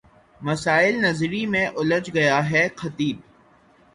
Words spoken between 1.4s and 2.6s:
میں الجھ گیا